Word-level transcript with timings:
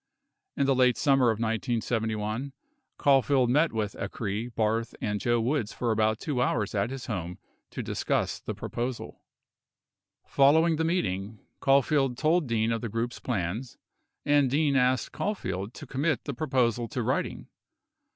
40 0.55 0.61
In 0.61 0.65
the 0.65 0.73
late 0.73 0.97
summer 0.97 1.25
of 1.27 1.35
1971, 1.37 2.53
Caulfield 2.97 3.51
met 3.51 3.71
with 3.71 3.93
Acre©, 3.93 4.51
Barth, 4.55 4.95
and 4.99 5.19
Joe 5.19 5.39
Woods 5.39 5.73
for 5.73 5.91
about 5.91 6.17
2 6.19 6.41
hours 6.41 6.73
at 6.73 6.89
his 6.89 7.05
home 7.05 7.37
to 7.69 7.83
discuss 7.83 8.39
the 8.39 8.55
proposal. 8.55 9.21
41 10.23 10.25
Following 10.63 10.75
the 10.77 10.83
meeting, 10.83 11.39
Caulfield 11.59 12.17
told 12.17 12.47
Dean 12.47 12.71
of 12.71 12.81
the 12.81 12.89
group's 12.89 13.19
plans, 13.19 13.77
and 14.25 14.49
Dean 14.49 14.75
asked 14.75 15.11
Caulfield 15.11 15.71
to 15.75 15.85
commit 15.85 16.23
the 16.23 16.33
proposal 16.33 16.87
to 16.87 17.03
writing. 17.03 17.47